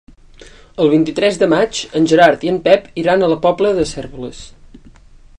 El 0.85 0.87
vint-i-tres 0.93 1.35
de 1.41 1.49
maig 1.51 1.81
en 1.99 2.09
Gerard 2.11 2.45
i 2.47 2.51
en 2.53 2.57
Pep 2.67 2.87
iran 3.01 3.25
a 3.25 3.29
la 3.35 3.39
Pobla 3.43 3.75
de 3.81 3.85
Cérvoles. 3.91 4.41